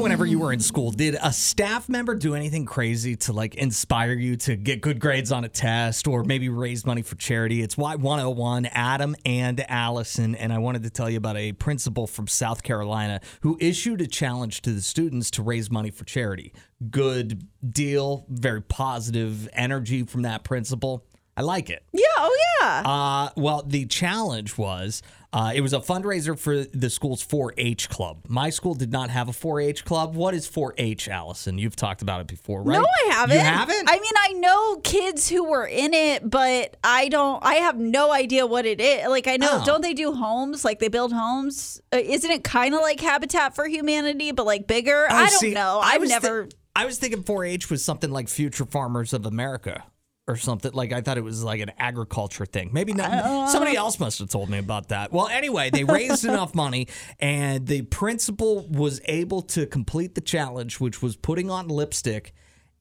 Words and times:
whenever 0.00 0.24
you 0.24 0.38
were 0.38 0.52
in 0.52 0.60
school. 0.60 0.90
Did 0.90 1.16
a 1.22 1.32
staff 1.32 1.88
member 1.88 2.14
do 2.14 2.34
anything 2.34 2.64
crazy 2.64 3.16
to 3.16 3.32
like 3.32 3.54
inspire 3.54 4.12
you 4.12 4.36
to 4.36 4.56
get 4.56 4.80
good 4.80 4.98
grades 4.98 5.30
on 5.30 5.44
a 5.44 5.48
test 5.48 6.06
or 6.08 6.24
maybe 6.24 6.48
raise 6.48 6.86
money 6.86 7.02
for 7.02 7.16
charity? 7.16 7.62
It's 7.62 7.76
Y101, 7.76 8.70
Adam 8.72 9.14
and 9.24 9.64
Allison. 9.68 10.34
And 10.34 10.52
I 10.52 10.58
wanted 10.58 10.82
to 10.84 10.90
tell 10.90 11.10
you 11.10 11.18
about 11.18 11.36
a 11.36 11.52
principal 11.52 12.06
from 12.06 12.26
South 12.26 12.62
Carolina 12.62 13.20
who 13.42 13.58
issued 13.60 14.00
a 14.00 14.06
challenge 14.06 14.62
to 14.62 14.72
the 14.72 14.82
students 14.82 15.30
to 15.32 15.42
raise 15.42 15.70
money 15.70 15.90
for 15.90 16.04
charity. 16.04 16.52
Good 16.90 17.46
deal, 17.68 18.24
very 18.28 18.62
positive 18.62 19.48
energy 19.52 20.04
from 20.04 20.22
that 20.22 20.44
principal. 20.44 21.04
I 21.36 21.42
like 21.42 21.70
it. 21.70 21.84
Yeah, 21.92 22.02
oh 22.18 22.38
yeah. 22.60 22.82
Uh, 22.84 23.30
well, 23.36 23.62
the 23.66 23.86
challenge 23.86 24.58
was 24.58 25.02
uh, 25.32 25.52
it 25.54 25.60
was 25.60 25.72
a 25.72 25.78
fundraiser 25.78 26.36
for 26.36 26.64
the 26.64 26.90
school's 26.90 27.24
4-H 27.24 27.88
club. 27.88 28.24
My 28.28 28.50
school 28.50 28.74
did 28.74 28.90
not 28.90 29.10
have 29.10 29.28
a 29.28 29.32
4-H 29.32 29.84
club. 29.84 30.16
What 30.16 30.34
is 30.34 30.48
4-H, 30.50 31.08
Allison? 31.08 31.56
You've 31.56 31.76
talked 31.76 32.02
about 32.02 32.20
it 32.20 32.26
before, 32.26 32.62
right? 32.62 32.80
No, 32.80 32.84
I 32.84 33.12
haven't. 33.12 33.36
You 33.36 33.42
haven't? 33.42 33.88
I 33.88 33.94
mean, 34.00 34.12
I 34.18 34.32
know 34.32 34.76
kids 34.82 35.28
who 35.28 35.44
were 35.48 35.66
in 35.66 35.94
it, 35.94 36.28
but 36.28 36.76
I 36.82 37.08
don't. 37.08 37.44
I 37.44 37.54
have 37.54 37.78
no 37.78 38.10
idea 38.12 38.44
what 38.46 38.66
it 38.66 38.80
is. 38.80 39.06
Like, 39.06 39.28
I 39.28 39.36
know, 39.36 39.60
Oh. 39.60 39.62
don't 39.64 39.82
they 39.82 39.94
do 39.94 40.12
homes? 40.12 40.64
Like, 40.64 40.80
they 40.80 40.88
build 40.88 41.12
homes. 41.12 41.80
Uh, 41.92 41.98
isn't 41.98 42.30
it 42.30 42.42
kind 42.42 42.74
of 42.74 42.80
like 42.80 42.98
Habitat 43.00 43.54
for 43.54 43.66
Humanity, 43.68 44.32
but 44.32 44.46
like 44.46 44.66
bigger? 44.66 45.06
Oh, 45.08 45.14
I 45.14 45.28
don't 45.30 45.38
see, 45.38 45.52
know. 45.54 45.80
I 45.82 45.90
I've 45.92 46.08
never. 46.08 46.48
I 46.74 46.86
was 46.86 46.98
thinking 46.98 47.22
4-H 47.22 47.70
was 47.70 47.84
something 47.84 48.10
like 48.10 48.28
Future 48.28 48.64
Farmers 48.64 49.12
of 49.12 49.26
America. 49.26 49.84
Or 50.30 50.36
something 50.36 50.72
like 50.72 50.92
I 50.92 51.00
thought 51.00 51.18
it 51.18 51.24
was 51.24 51.42
like 51.42 51.60
an 51.60 51.72
agriculture 51.76 52.46
thing. 52.46 52.70
Maybe 52.72 52.92
not. 52.92 53.10
Uh, 53.10 53.48
Somebody 53.48 53.76
else 53.76 53.98
must 53.98 54.20
have 54.20 54.28
told 54.28 54.48
me 54.48 54.58
about 54.58 54.88
that. 54.88 55.12
Well, 55.12 55.26
anyway, 55.28 55.70
they 55.70 55.84
raised 55.98 56.24
enough 56.24 56.54
money, 56.54 56.86
and 57.18 57.66
the 57.66 57.82
principal 57.82 58.66
was 58.68 59.00
able 59.06 59.42
to 59.42 59.66
complete 59.66 60.14
the 60.14 60.20
challenge, 60.20 60.78
which 60.78 61.02
was 61.02 61.16
putting 61.16 61.50
on 61.50 61.66
lipstick 61.68 62.32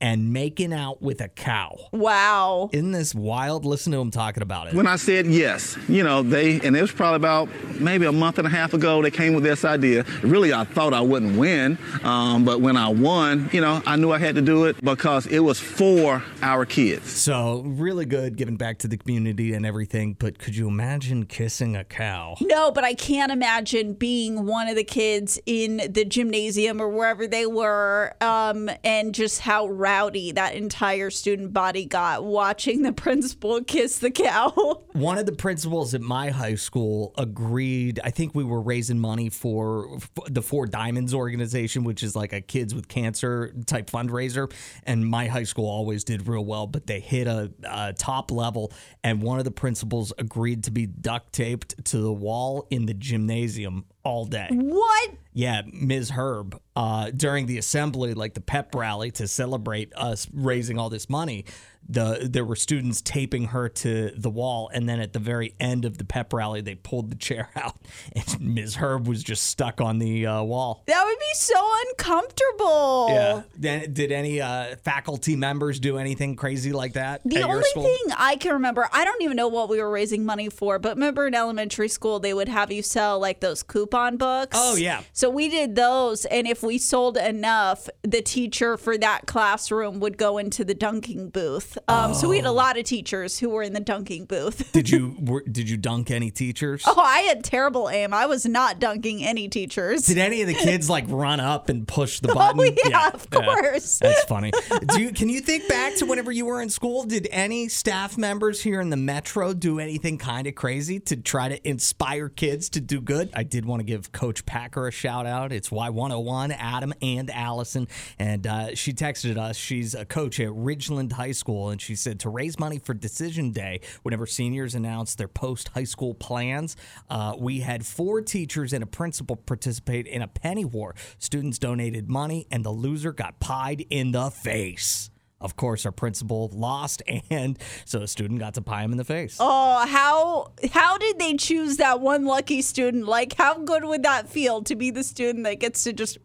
and 0.02 0.31
making 0.31 0.73
out 0.73 1.02
with 1.02 1.22
a 1.22 1.28
cow. 1.28 1.78
wow. 1.92 2.69
Isn't 2.72 2.92
this 2.92 3.14
wild? 3.14 3.66
Listen 3.66 3.92
to 3.92 4.00
him 4.00 4.11
talking 4.11 4.41
about 4.41 4.67
it. 4.67 4.73
When 4.73 4.88
I 4.88 4.95
said 4.95 5.28
yes, 5.28 5.78
you 5.88 6.03
know, 6.03 6.22
they, 6.22 6.59
and 6.61 6.75
it 6.75 6.81
was 6.81 6.91
probably 6.91 7.17
about 7.17 7.50
maybe 7.80 8.06
a 8.06 8.11
month 8.11 8.38
and 8.38 8.47
a 8.47 8.50
half 8.50 8.73
ago, 8.73 9.02
they 9.02 9.11
came 9.11 9.33
with 9.33 9.44
this 9.44 9.66
idea. 9.66 10.06
Really, 10.22 10.53
I 10.53 10.64
thought 10.64 10.94
I 10.94 11.02
wouldn't 11.02 11.38
win, 11.38 11.78
um, 12.03 12.45
but 12.45 12.61
when 12.61 12.78
I 12.78 12.88
won, 12.89 13.50
you 13.52 13.61
know, 13.61 13.81
I 13.86 13.95
knew 13.97 14.11
I 14.11 14.19
had 14.19 14.36
to 14.36 14.41
do 14.41 14.66
it 14.66 14.83
because 14.83 15.25
it 15.28 15.39
was 15.39 15.59
for 15.59 16.23
our 16.41 16.66
kids. 16.66 17.09
So 17.11 17.63
really 17.66 18.06
good 18.06 18.38
giving 18.38 18.56
back 18.56 18.80
to 18.80 18.88
the 18.88 18.97
community 18.97 19.53
and 19.53 19.66
everything. 19.66 20.16
But 20.17 20.39
could 20.39 20.56
you 20.56 20.67
imagine 20.67 21.25
kissing 21.25 21.75
a 21.75 21.84
cow? 21.84 22.36
No, 22.41 22.72
but 22.72 22.84
I 22.84 22.94
can't 22.94 23.31
imagine 23.31 23.94
being 23.94 24.45
one 24.45 24.67
of 24.67 24.75
the 24.75 24.84
kids 24.84 25.39
in 25.45 25.78
the 25.89 26.06
gymnasium 26.06 26.81
or 26.81 26.88
wherever 26.88 27.28
they 27.28 27.45
were, 27.45 28.13
um, 28.22 28.69
and 28.84 29.13
just 29.13 29.41
how 29.41 29.67
rowdy 29.90 30.32
that 30.32 30.54
entire 30.54 31.09
student 31.09 31.52
body 31.52 31.84
got 31.84 32.23
watching 32.23 32.84
the 32.84 32.94
principal 32.94 33.64
kiss 33.68 33.98
the 33.98 34.12
cow. 34.12 34.84
One 34.94 35.18
of 35.18 35.26
the 35.26 35.31
principals 35.31 35.96
at 35.96 36.02
my 36.02 36.30
high 36.30 36.56
school 36.56 37.14
agreed. 37.18 38.00
I 38.04 38.12
think 38.12 38.36
we 38.36 38.44
were 38.44 38.62
raising 38.62 39.00
money 39.00 39.30
for 39.30 39.98
the 40.28 40.44
Four 40.44 40.68
Diamonds 40.68 41.14
organization, 41.14 41.84
which 41.84 42.04
is 42.04 42.16
like 42.16 42.34
a 42.34 42.42
kids 42.42 42.76
with 42.76 42.88
cancer 42.88 43.54
type 43.66 43.90
fundraiser. 43.90 44.52
And 44.84 45.08
my 45.08 45.26
high 45.28 45.44
school 45.44 45.68
always 45.68 46.03
did 46.03 46.28
real 46.28 46.46
well, 46.46 46.68
but 46.68 46.86
they 46.86 47.00
hit 47.00 47.26
a, 47.26 47.52
a 47.64 47.94
top 47.94 48.31
level. 48.31 48.72
And 49.03 49.24
one 49.24 49.40
of 49.40 49.46
the 49.46 49.52
principals 49.52 50.14
agreed 50.20 50.66
to 50.66 50.72
be 50.72 50.86
duct 50.86 51.34
taped 51.34 51.84
to 51.86 51.98
the 51.98 52.14
wall 52.14 52.68
in 52.70 52.86
the 52.86 52.94
gymnasium 52.94 53.86
all 54.03 54.25
day. 54.25 54.47
what? 54.52 55.11
Yeah, 55.33 55.61
Ms. 55.72 56.11
Herb, 56.11 56.59
uh, 56.75 57.11
during 57.11 57.45
the 57.45 57.58
assembly, 57.58 58.14
like 58.14 58.33
the 58.33 58.41
pep 58.41 58.73
rally 58.75 59.11
to 59.11 59.28
celebrate 59.28 59.94
us 59.95 60.28
raising 60.33 60.78
all 60.78 60.89
this 60.89 61.09
money, 61.09 61.45
the 61.88 62.27
there 62.30 62.45
were 62.45 62.55
students 62.55 63.02
taping 63.02 63.45
her 63.45 63.69
to 63.69 64.11
the 64.16 64.30
wall, 64.30 64.69
and 64.73 64.88
then 64.88 65.00
at 65.00 65.13
the 65.13 65.19
very 65.19 65.56
end 65.59 65.85
of 65.85 65.97
the 65.97 66.06
pep 66.06 66.31
rally, 66.34 66.62
they 66.62 66.75
pulled 66.75 67.09
the 67.09 67.16
chair 67.16 67.50
out, 67.56 67.78
and 68.16 68.40
Ms. 68.56 68.75
Herb 68.75 69.07
was 69.07 69.23
just 69.23 69.47
stuck 69.47 69.81
on 69.81 70.00
the 70.00 70.28
uh, 70.28 70.44
wall. 70.44 70.84
That 70.88 71.03
would 71.06 71.19
be 71.19 71.34
so 71.34 71.56
uncomfortable. 71.88 73.07
Yeah. 73.09 73.41
Then, 73.57 73.94
did 73.94 74.12
any 74.12 74.39
uh, 74.41 74.75
faculty 74.84 75.35
members 75.35 75.79
do 75.79 75.97
anything 75.97 76.35
crazy 76.35 76.72
like 76.72 76.94
that? 76.94 77.22
The 77.25 77.44
only 77.44 77.69
thing 77.73 78.13
I 78.16 78.35
can 78.35 78.53
remember, 78.53 78.88
I 78.91 79.03
don't 79.06 79.22
even 79.22 79.35
know 79.35 79.47
what 79.47 79.69
we 79.69 79.81
were 79.81 79.89
raising 79.89 80.25
money 80.25 80.50
for, 80.50 80.79
but 80.79 80.95
remember 80.95 81.28
in 81.28 81.35
elementary 81.35 81.89
school, 81.89 82.19
they 82.19 82.34
would 82.34 82.50
have 82.50 82.72
you 82.72 82.84
sell 82.84 83.19
like 83.19 83.39
those 83.39 83.63
coupon 83.63 84.18
books. 84.18 84.57
Oh, 84.59 84.75
yeah. 84.75 85.01
So 85.13 85.29
we 85.29 85.50
did 85.50 85.75
those. 85.75 86.25
And 86.25 86.47
if 86.47 86.62
we 86.62 86.78
sold 86.78 87.18
enough, 87.18 87.89
the 88.03 88.22
teacher 88.22 88.78
for 88.78 88.97
that 88.97 89.25
classroom 89.25 90.00
would 90.00 90.18
go 90.18 90.38
into 90.38 90.63
the 90.63 90.73
dunking 90.73 91.29
booth. 91.29 91.69
Um, 91.88 92.13
So 92.13 92.30
we 92.30 92.38
had 92.38 92.46
a 92.46 92.52
lot 92.52 92.78
of 92.78 92.85
teachers 92.85 93.40
who 93.40 93.50
were 93.50 93.63
in 93.63 93.74
the 93.74 93.80
dunking 93.80 94.25
booth. 94.25 94.72
Did 94.72 94.90
you 94.90 95.16
were, 95.22 95.44
did 95.50 95.69
you 95.69 95.78
dunk 95.78 96.12
any 96.12 96.31
teachers? 96.31 96.84
Oh, 96.85 97.00
I 97.00 97.19
had 97.22 97.44
terrible 97.44 97.90
aim. 97.90 98.13
I 98.13 98.25
was 98.25 98.46
not 98.46 98.80
dunking 98.80 99.24
any 99.24 99.47
teachers. 99.50 100.03
Did 100.06 100.18
any 100.18 100.41
of 100.41 100.47
the 100.47 100.53
kids 100.53 100.90
like 100.90 101.06
run 101.07 101.40
up 101.40 101.69
and 101.69 101.88
push 101.88 102.19
the 102.19 102.28
button? 102.34 102.59
Oh, 102.59 102.90
yeah, 102.90 103.09
of 103.13 103.30
course. 103.30 104.00
That's 104.00 104.24
funny. 104.25 104.52
Do 104.88 105.02
you, 105.02 105.12
can 105.12 105.30
you 105.30 105.41
think 105.41 105.68
back 105.68 105.96
to 105.97 106.06
whenever 106.06 106.31
you 106.31 106.46
were 106.46 106.62
in 106.62 106.69
school? 106.69 107.03
Did 107.03 107.28
any 107.31 107.68
staff 107.69 108.18
members 108.18 108.62
here 108.62 108.81
in 108.81 108.90
the 108.90 108.97
metro 108.97 109.53
do 109.53 109.80
anything 109.80 110.18
kind 110.18 110.47
of 110.47 110.56
crazy 110.56 111.00
to 111.01 111.16
try 111.18 111.50
to 111.50 111.68
inspire 111.68 112.30
kids 112.30 112.69
to 112.69 112.81
do 112.81 113.01
good? 113.01 113.30
I 113.34 113.44
did 113.44 113.66
want 113.66 113.80
to 113.80 113.84
give 113.84 114.12
Coach 114.12 114.46
Parker 114.46 114.88
a 114.88 114.91
shout 114.91 115.25
out. 115.25 115.51
It's 115.51 115.69
Y101, 115.69 116.56
Adam 116.57 116.94
and 117.01 117.30
Allison. 117.30 117.88
And 118.18 118.46
uh, 118.47 118.75
she 118.75 118.94
texted 118.94 119.38
us. 119.38 119.56
She's 119.57 119.94
a 119.96 120.06
coach 120.06 120.40
at 120.40 120.50
Ridgeland 120.50 121.12
High 121.12 121.31
School. 121.59 121.70
And 121.70 121.81
she 121.81 121.96
said 121.96 122.20
to 122.22 122.30
raise 122.30 122.58
money 122.59 122.80
for 122.80 122.94
Decision 122.94 123.52
Day, 123.52 123.81
whenever 124.03 124.25
seniors 124.25 124.75
announced 124.75 125.18
their 125.18 125.28
post 125.28 125.70
high 125.70 125.84
school 125.84 126.14
plans, 126.14 126.75
uh, 127.09 127.36
we 127.38 127.59
had 127.59 127.86
four 127.86 128.22
teachers 128.22 128.74
and 128.74 128.84
a 128.84 128.88
principal 128.88 129.36
participate 129.36 130.08
in 130.08 130.22
a 130.22 130.28
penny 130.28 130.66
war. 130.66 130.96
Students 131.18 131.59
donated 131.59 132.09
money, 132.09 132.48
and 132.52 132.64
the 132.64 132.72
loser 132.72 133.12
got 133.12 133.40
pied 133.40 133.86
in 133.90 134.12
the 134.12 134.30
face. 134.30 135.09
Of 135.42 135.56
course, 135.56 135.86
our 135.86 135.92
principal 135.92 136.50
lost, 136.53 137.02
and 137.30 137.58
so 137.86 138.00
the 138.00 138.08
student 138.08 138.40
got 138.40 138.56
to 138.56 138.62
pie 138.62 138.84
him 138.84 138.92
in 138.92 138.98
the 138.98 139.06
face. 139.06 139.38
Oh, 139.40 139.86
how 139.86 140.52
how 140.72 140.98
did 140.98 141.19
they 141.19 141.36
choose 141.36 141.78
that 141.78 142.02
one 142.02 142.25
lucky 142.25 142.62
student? 142.62 143.06
Like, 143.06 143.36
how 143.36 143.58
good 143.58 143.86
would 143.86 144.03
that 144.03 144.30
feel 144.30 144.62
to 144.64 144.75
be 144.75 144.92
the 144.92 145.03
student 145.03 145.46
that 145.46 145.59
gets 145.59 145.84
to 145.86 145.94
just 145.94 146.18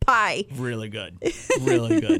pie? 0.00 0.44
Really 0.54 0.88
good. 0.88 1.18
Really 1.60 2.00
good. 2.00 2.10